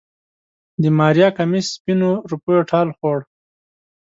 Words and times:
د 0.81 0.83
ماريا 0.97 1.29
کميس 1.37 1.65
سپينو 1.75 2.11
روپيو 2.31 2.67
ټال 2.69 2.87
خوړ. 2.97 3.17